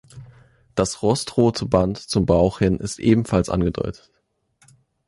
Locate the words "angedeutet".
3.49-4.09